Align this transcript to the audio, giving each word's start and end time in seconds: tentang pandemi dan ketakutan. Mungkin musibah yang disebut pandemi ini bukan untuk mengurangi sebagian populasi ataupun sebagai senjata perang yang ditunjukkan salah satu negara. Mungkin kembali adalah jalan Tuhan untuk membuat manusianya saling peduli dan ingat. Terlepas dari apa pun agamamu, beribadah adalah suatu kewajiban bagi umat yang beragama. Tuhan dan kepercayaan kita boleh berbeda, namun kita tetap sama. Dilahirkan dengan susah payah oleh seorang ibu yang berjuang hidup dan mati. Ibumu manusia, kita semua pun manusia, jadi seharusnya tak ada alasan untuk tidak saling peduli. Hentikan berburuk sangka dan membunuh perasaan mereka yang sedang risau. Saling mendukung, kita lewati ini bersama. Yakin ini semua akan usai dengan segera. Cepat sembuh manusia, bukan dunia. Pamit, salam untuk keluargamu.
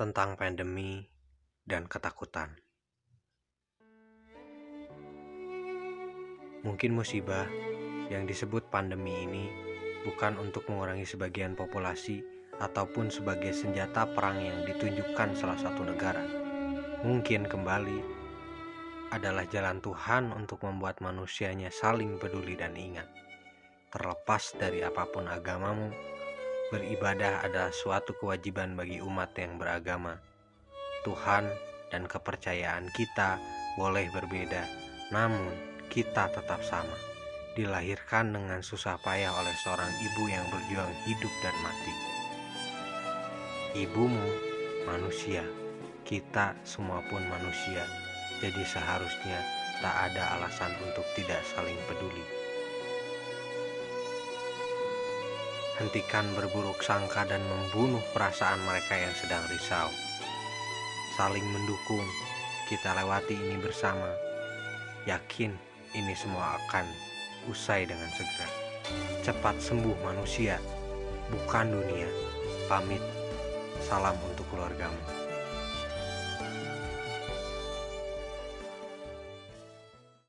tentang 0.00 0.32
pandemi 0.32 1.04
dan 1.60 1.84
ketakutan. 1.84 2.56
Mungkin 6.64 6.96
musibah 6.96 7.44
yang 8.08 8.24
disebut 8.24 8.72
pandemi 8.72 9.12
ini 9.28 9.52
bukan 10.08 10.40
untuk 10.40 10.64
mengurangi 10.72 11.04
sebagian 11.04 11.52
populasi 11.52 12.24
ataupun 12.56 13.12
sebagai 13.12 13.52
senjata 13.52 14.08
perang 14.08 14.40
yang 14.40 14.64
ditunjukkan 14.64 15.36
salah 15.36 15.60
satu 15.60 15.84
negara. 15.84 16.24
Mungkin 17.04 17.44
kembali 17.44 18.00
adalah 19.12 19.44
jalan 19.52 19.84
Tuhan 19.84 20.32
untuk 20.32 20.64
membuat 20.64 21.04
manusianya 21.04 21.68
saling 21.68 22.16
peduli 22.16 22.56
dan 22.56 22.72
ingat. 22.72 23.04
Terlepas 23.92 24.56
dari 24.56 24.80
apa 24.80 25.04
pun 25.12 25.28
agamamu, 25.28 25.92
beribadah 26.70 27.42
adalah 27.42 27.74
suatu 27.74 28.14
kewajiban 28.14 28.78
bagi 28.78 29.02
umat 29.02 29.34
yang 29.34 29.58
beragama. 29.58 30.22
Tuhan 31.02 31.50
dan 31.90 32.06
kepercayaan 32.06 32.86
kita 32.94 33.36
boleh 33.74 34.06
berbeda, 34.14 34.62
namun 35.10 35.50
kita 35.90 36.30
tetap 36.30 36.62
sama. 36.62 36.94
Dilahirkan 37.58 38.30
dengan 38.30 38.62
susah 38.62 38.94
payah 39.02 39.34
oleh 39.34 39.54
seorang 39.66 39.90
ibu 39.98 40.22
yang 40.30 40.46
berjuang 40.54 40.94
hidup 41.10 41.34
dan 41.42 41.56
mati. 41.66 41.94
Ibumu 43.74 44.30
manusia, 44.86 45.42
kita 46.06 46.54
semua 46.62 47.02
pun 47.10 47.22
manusia, 47.26 47.82
jadi 48.38 48.62
seharusnya 48.62 49.42
tak 49.82 50.10
ada 50.10 50.38
alasan 50.38 50.70
untuk 50.86 51.04
tidak 51.18 51.42
saling 51.50 51.78
peduli. 51.90 52.39
Hentikan 55.80 56.28
berburuk 56.36 56.84
sangka 56.84 57.24
dan 57.24 57.40
membunuh 57.48 58.04
perasaan 58.12 58.60
mereka 58.68 59.00
yang 59.00 59.16
sedang 59.16 59.40
risau. 59.48 59.88
Saling 61.16 61.40
mendukung, 61.40 62.04
kita 62.68 62.92
lewati 63.00 63.32
ini 63.32 63.56
bersama. 63.56 64.12
Yakin 65.08 65.56
ini 65.96 66.12
semua 66.12 66.60
akan 66.60 66.84
usai 67.48 67.88
dengan 67.88 68.12
segera. 68.12 68.48
Cepat 69.24 69.56
sembuh 69.56 69.96
manusia, 70.04 70.60
bukan 71.32 71.72
dunia. 71.72 72.12
Pamit, 72.68 73.00
salam 73.80 74.20
untuk 74.28 74.44
keluargamu. 74.52 75.19